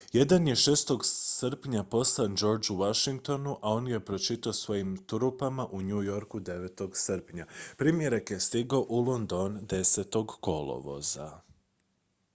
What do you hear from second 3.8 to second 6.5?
ga je pročitao svojim trupama u new yorku